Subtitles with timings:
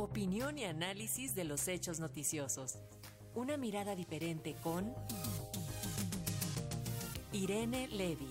[0.00, 2.78] Opinión y análisis de los hechos noticiosos.
[3.34, 4.94] Una mirada diferente con
[7.32, 8.30] Irene Levy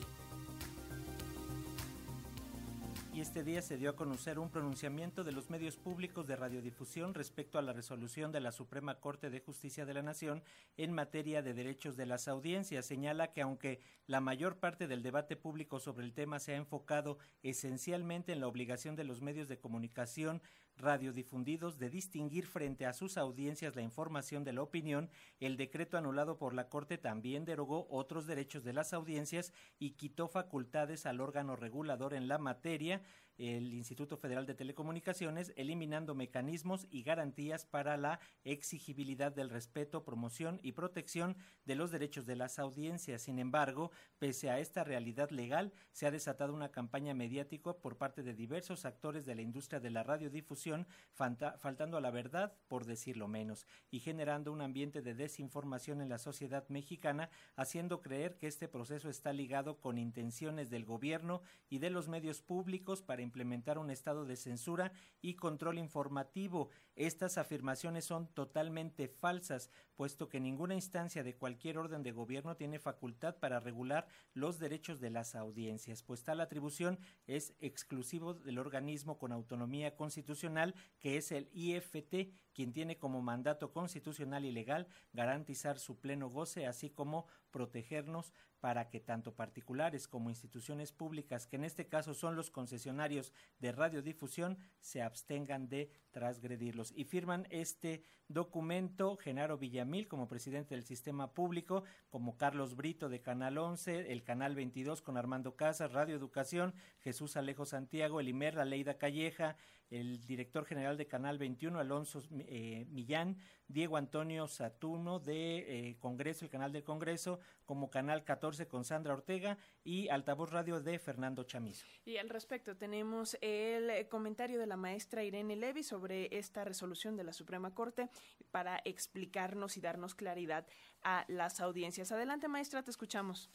[3.21, 7.57] este día se dio a conocer un pronunciamiento de los medios públicos de radiodifusión respecto
[7.57, 10.41] a la resolución de la Suprema Corte de Justicia de la Nación
[10.77, 12.85] en materia de derechos de las audiencias.
[12.85, 17.17] Señala que aunque la mayor parte del debate público sobre el tema se ha enfocado
[17.43, 20.41] esencialmente en la obligación de los medios de comunicación
[20.79, 25.09] radiodifundidos de distinguir frente a sus audiencias la información de la opinión,
[25.39, 30.27] el decreto anulado por la Corte también derogó otros derechos de las audiencias y quitó
[30.27, 33.01] facultades al órgano regulador en la materia,
[33.39, 40.59] el Instituto Federal de Telecomunicaciones, eliminando mecanismos y garantías para la exigibilidad del respeto, promoción
[40.61, 43.21] y protección de los derechos de las audiencias.
[43.23, 48.23] Sin embargo, pese a esta realidad legal, se ha desatado una campaña mediática por parte
[48.23, 53.27] de diversos actores de la industria de la radiodifusión, faltando a la verdad, por decirlo
[53.27, 58.67] menos, y generando un ambiente de desinformación en la sociedad mexicana, haciendo creer que este
[58.67, 63.91] proceso está ligado con intenciones del gobierno y de los medios públicos para implementar un
[63.91, 64.91] estado de censura
[65.21, 66.69] y control informativo.
[66.95, 69.69] Estas afirmaciones son totalmente falsas,
[69.99, 75.01] puesto que ninguna instancia de cualquier orden de gobierno tiene facultad para regular los derechos
[75.01, 76.97] de las audiencias, pues tal atribución
[77.27, 83.73] es exclusivo del organismo con autonomía constitucional que es el IFT, quien tiene como mandato
[83.73, 90.29] constitucional y legal garantizar su pleno goce, así como protegernos para que tanto particulares como
[90.29, 96.91] instituciones públicas, que en este caso son los concesionarios de radiodifusión, se abstengan de transgredirlos.
[96.95, 103.21] Y firman este documento Genaro Villamil como presidente del sistema público, como Carlos Brito de
[103.21, 108.53] Canal 11, el Canal 22 con Armando Casas, Radio Educación, Jesús Alejo Santiago, el Imer,
[108.53, 109.57] la Leida Calleja,
[109.89, 113.37] el director general de Canal 21, Alonso eh, Millán,
[113.69, 119.13] Diego Antonio Satuno de eh, Congreso, el canal del Congreso, como Canal 14 con Sandra
[119.13, 121.85] Ortega y Altavoz Radio de Fernando Chamizo.
[122.03, 127.15] Y al respecto tenemos el eh, comentario de la maestra Irene Levy sobre esta resolución
[127.15, 128.09] de la Suprema Corte
[128.49, 130.65] para explicarnos y darnos claridad
[131.03, 132.11] a las audiencias.
[132.11, 133.51] Adelante, maestra, te escuchamos.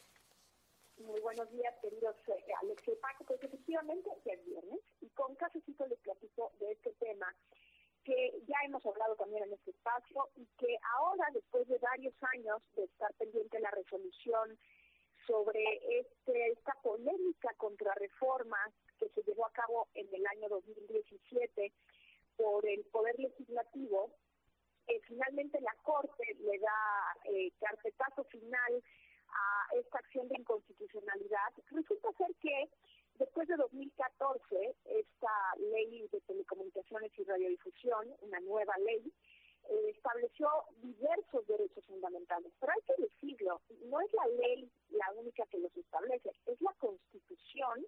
[0.96, 2.14] Muy buenos días, queridos
[2.62, 3.24] Alex y Paco.
[3.24, 7.34] Pues efectivamente, ya es viernes y con cafecito les platico de este tema
[8.04, 12.62] que ya hemos hablado también en este espacio y que ahora, después de varios años
[12.76, 14.58] de estar pendiente la resolución
[15.26, 15.62] sobre
[16.00, 21.72] este, esta polémica contra reformas que se llevó a cabo en el año 2017
[22.36, 24.10] por el Poder Legislativo,
[24.86, 28.82] eh, finalmente la Corte le da eh, carpetazo final
[29.28, 31.52] a esta acción de inconstitucionalidad.
[31.70, 32.68] Resulta ser que
[33.18, 39.12] Después de 2014, esta ley de telecomunicaciones y radiodifusión, una nueva ley,
[39.68, 40.48] eh, estableció
[40.82, 42.52] diversos derechos fundamentales.
[42.60, 46.72] Pero hay que decirlo, no es la ley la única que los establece, es la
[46.74, 47.86] Constitución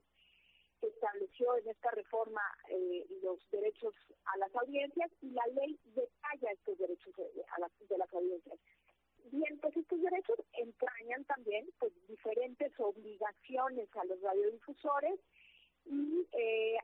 [0.80, 3.94] que estableció en esta reforma eh, los derechos
[4.26, 7.14] a las audiencias y la ley detalla estos derechos
[7.56, 8.58] a las, de las audiencias.
[9.32, 12.72] Bien, pues estos derechos entrañan también pues diferentes
[13.66, 15.20] obligaciones a los radiodifusores
[15.84, 16.78] y eh,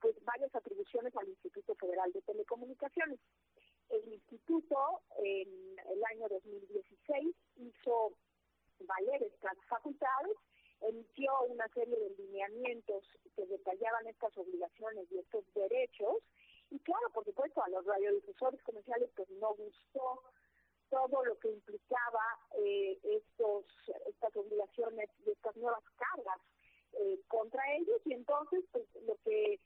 [0.00, 3.18] pues varias atribuciones al Instituto Federal de Telecomunicaciones.
[3.88, 8.12] El instituto en el año 2016 hizo
[8.80, 10.36] valer estas facultades,
[10.80, 13.04] emitió una serie de lineamientos
[13.36, 16.18] que detallaban estas obligaciones y estos derechos
[16.70, 20.22] y claro, por supuesto, a los radiodifusores comerciales pues no gustó
[20.92, 23.64] todo lo que implicaba eh, estos
[24.06, 26.40] estas obligaciones y estas nuevas cargas
[26.92, 29.58] eh, contra ellos y entonces pues, lo que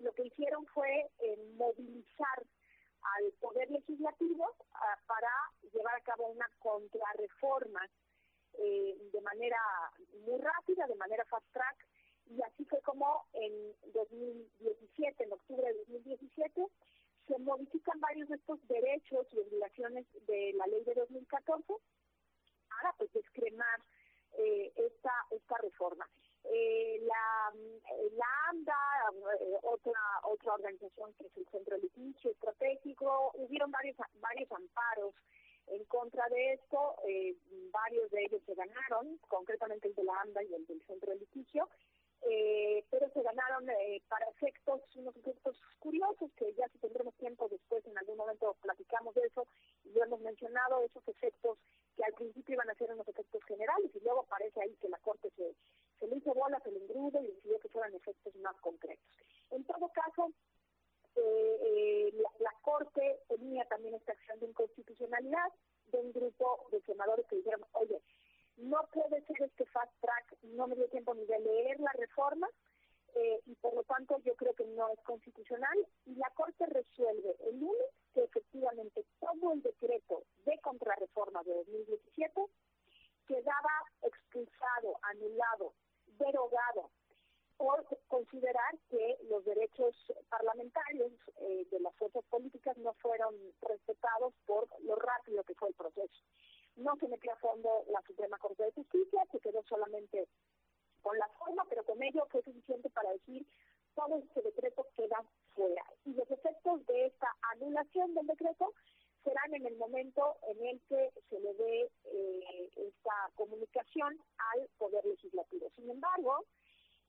[0.00, 2.42] lo que hicieron fue eh, movilizar
[3.02, 5.30] al poder legislativo ah, para
[5.72, 7.86] llevar a cabo una contrarreforma
[8.52, 9.56] de manera
[10.26, 11.86] muy rápida, de manera fast track
[12.26, 16.66] y así fue como en 2017, en octubre de 2017
[17.30, 21.74] se modifican varios de estos derechos y obligaciones de la ley de 2014
[22.68, 23.80] para pues descremar
[24.32, 26.08] eh, esta esta reforma.
[26.44, 27.52] Eh, la,
[28.12, 28.74] la AMDA,
[29.40, 35.14] eh, otra otra organización que el Centro de Litigio Estratégico, hubieron varios varios amparos
[35.66, 36.96] en contra de esto,
[37.70, 41.20] varios de ellos se ganaron, concretamente el de la AMDA y el del Centro de
[41.20, 41.68] Litigio,
[42.22, 47.48] eh, pero se ganaron eh, para efectos, unos efectos curiosos que ya si tendremos tiempo
[47.48, 49.46] después en algún momento platicamos de eso
[49.84, 51.58] y lo hemos mencionado, esos efectos
[51.96, 54.98] que al principio iban a ser unos efectos generales y luego parece ahí que la
[54.98, 55.54] Corte se,
[55.98, 59.06] se le hizo bolas el engrudo y decidió que fueran efectos más concretos.
[59.50, 60.30] En todo caso,
[61.16, 62.50] eh, la, la,
[74.80, 80.58] no es constitucional y la Corte resuelve el lunes que efectivamente todo el decreto de
[80.60, 82.40] contrarreforma de 2017
[83.26, 83.70] quedaba
[84.02, 85.74] expulsado, anulado,
[86.30, 86.90] derogado
[87.56, 89.94] por considerar que los derechos
[90.30, 95.74] parlamentarios eh, de las fuerzas políticas no fueron respetados por lo rápido que fue el
[95.74, 96.22] proceso.
[96.76, 100.26] No se metió a fondo la Suprema Corte de Justicia, se quedó solamente
[101.02, 103.46] con la forma, pero con ello fue suficiente para decir
[103.94, 105.22] todo este decreto queda
[105.54, 105.84] fuera.
[106.06, 108.72] Y los efectos de esta anulación del decreto
[109.22, 115.04] serán en el momento en el que se le dé eh, esta comunicación al Poder
[115.04, 115.70] Legislativo.
[115.76, 116.46] Sin embargo,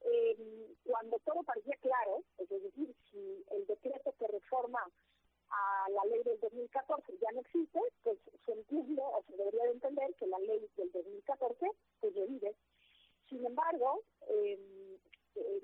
[0.03, 0.35] eh,
[0.83, 4.27] cuando todo parecía claro, es decir, si el decreto que
[5.50, 9.72] a la ley del 2014 ya no existe, pues se entiende o se debería de
[9.72, 12.56] entender que la ley del 2014 pues revive.
[13.30, 14.60] Sin embargo, eh,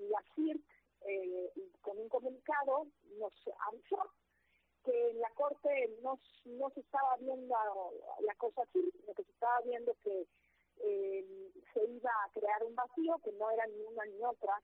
[0.09, 0.61] la CIRT
[1.01, 1.51] eh,
[1.81, 3.33] con un comunicado nos
[3.67, 4.11] avisó
[4.83, 7.55] que en la Corte no, no se estaba viendo
[8.21, 10.27] la cosa así, sino que se estaba viendo que
[10.79, 14.61] eh, se iba a crear un vacío, que no era ni una ni otra.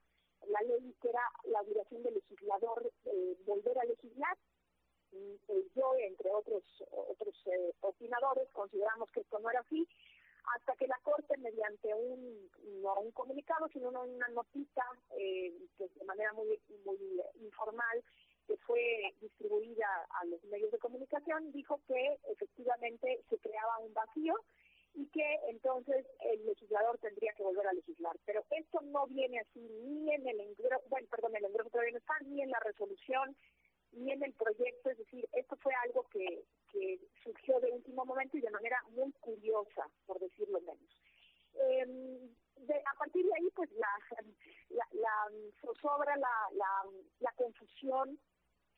[0.48, 4.36] La ley que era la obligación del legislador eh, volver a legislar.
[5.12, 5.38] Eh,
[5.74, 7.34] yo, entre otros otros
[7.80, 9.86] opinadores, consideramos que esto no era así,
[10.56, 12.50] hasta que la Corte, mediante un,
[12.82, 14.84] no un comunicado, sino una notita,
[15.18, 16.98] eh, de manera muy, muy
[17.40, 18.02] informal,
[18.46, 19.86] que fue distribuida
[20.20, 24.34] a los medios de comunicación, dijo que efectivamente se creaba un vacío
[24.94, 28.16] y que entonces el legislador tendría que volver a legislar.
[28.26, 31.98] Pero esto no viene así ni en el engrosamiento, bueno, perdón, el engrosamiento todavía no
[31.98, 33.36] está, ni en la resolución,
[33.96, 38.36] ni en el proyecto, es decir, esto fue algo que, que surgió de último momento
[38.36, 40.98] y de manera muy curiosa, por decirlo menos.
[41.54, 42.30] Eh,
[42.86, 43.88] a partir de ahí, pues la,
[44.70, 45.28] la, la
[46.16, 46.68] la, la,
[47.20, 48.18] la confusión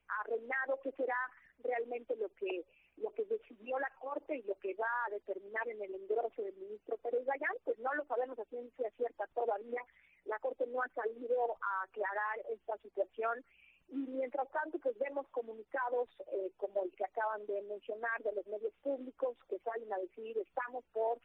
[0.08, 1.16] ha reinado, que será
[1.62, 2.64] realmente lo que
[2.96, 6.56] lo que decidió la Corte y lo que va a determinar en el engroso del
[6.56, 9.82] ministro Pérez Gallán, pues no lo sabemos a ciencia cierta todavía.
[10.24, 13.44] La Corte no ha salido a aclarar esta situación
[13.88, 18.46] y mientras tanto pues vemos comunicados eh, como el que acaban de mencionar de los
[18.46, 21.18] medios públicos que salen a decir estamos por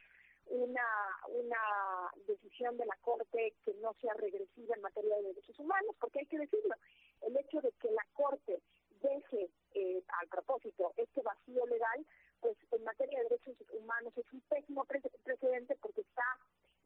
[0.46, 0.86] una,
[1.28, 6.20] una decisión de la Corte que no sea regresiva en materia de derechos humanos, porque
[6.20, 6.74] hay que decirlo,
[7.22, 8.60] el hecho de que la Corte
[9.02, 12.06] deje eh, al propósito este vacío legal,
[12.40, 16.24] pues en materia de derechos humanos es un pésimo precedente porque está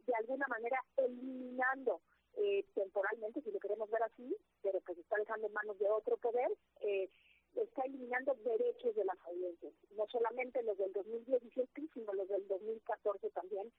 [0.06, 2.00] de alguna manera eliminando
[2.36, 6.16] eh, temporalmente, si lo queremos ver así, pero pues está dejando en manos de otro
[6.18, 6.50] poder,
[6.82, 7.08] eh,
[7.54, 13.30] está eliminando derechos de las audiencias, no solamente los del 2017, sino los del 2014
[13.30, 13.72] también,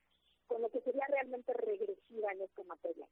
[0.48, 3.08] con lo que sería realmente regresiva en esta materia.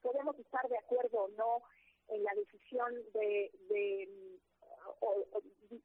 [0.00, 1.62] Podemos estar de acuerdo o no
[2.08, 4.38] en la decisión de, de
[5.00, 5.24] o,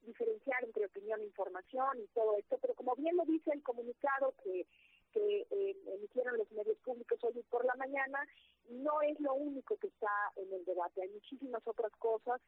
[0.03, 4.33] diferenciar entre opinión e información y todo esto, pero como bien lo dice el comunicado
[4.44, 4.65] que,
[5.12, 8.25] que eh, emitieron los medios públicos hoy por la mañana,
[8.88, 12.39] no es lo único que está en el debate, hay muchísimas otras cosas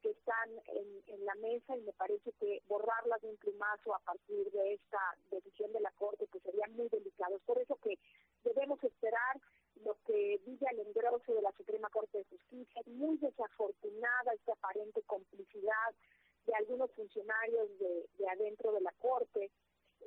[0.00, 4.50] que están en, la mesa y me parece que borrarlas de un plumazo a partir
[4.50, 4.98] de esta
[5.30, 7.36] decisión de la Corte pues sería muy delicado.
[7.36, 7.96] Es por eso que
[8.42, 9.40] debemos esperar
[9.84, 12.80] lo que diga el engroso de la Suprema Corte de Justicia.
[12.80, 15.94] Es muy desafortunada esta aparente complicidad
[16.46, 19.52] de algunos funcionarios de, de adentro de la Corte.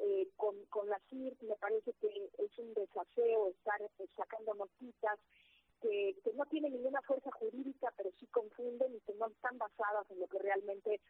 [0.02, 3.80] Eh, con, con la CIRT me parece que es un desafío estar
[4.18, 5.18] sacando notitas
[5.82, 10.10] que, que no tienen ninguna fuerza jurídica, pero sí confunden y que no están basadas
[10.12, 11.02] en lo que realmente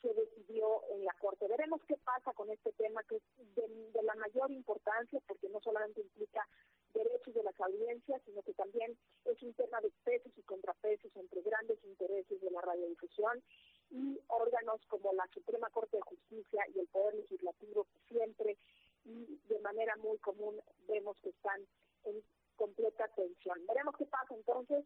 [0.00, 1.46] se decidió en la Corte.
[1.46, 3.22] Veremos qué pasa con este tema, que es
[3.54, 6.46] de, de la mayor importancia, porque no solamente implica
[6.92, 11.40] derechos de las audiencias, sino que también es un tema de pesos y contrapesos entre
[11.42, 13.42] grandes intereses de la radiodifusión
[13.90, 18.58] y órganos como la Suprema Corte de Justicia y el Poder Legislativo que siempre
[19.04, 21.60] y de manera muy común vemos que están
[22.04, 22.22] en
[22.56, 23.58] completa tensión.
[23.66, 24.84] Veremos qué pasa entonces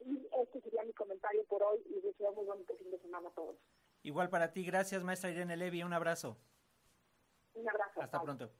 [0.00, 3.32] y este sería mi comentario por hoy y deseo muy bonito fin de semana a
[3.32, 3.56] todos.
[4.20, 6.36] Igual para ti, gracias maestra Irene un abrazo.
[7.54, 8.02] Un abrazo.
[8.02, 8.52] Hasta pronto.